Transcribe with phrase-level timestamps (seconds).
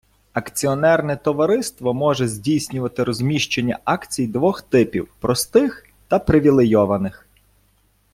[0.33, 7.25] Акціонерне товариство може здійснювати розміщення акцій двох типів- простих та привілейованих.